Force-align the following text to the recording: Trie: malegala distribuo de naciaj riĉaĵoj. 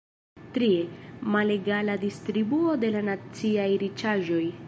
Trie: 0.53 0.87
malegala 1.35 1.97
distribuo 2.05 2.73
de 2.85 2.91
naciaj 3.11 3.71
riĉaĵoj. 3.87 4.43